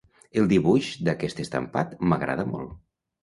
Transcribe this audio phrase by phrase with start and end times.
[0.41, 2.73] El dibuix d'aquest estampat m'agrada molt.